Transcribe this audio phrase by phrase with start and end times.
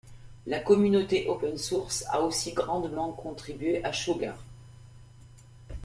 [0.47, 4.35] La communauté open source a aussi grandement contribué à Sugar.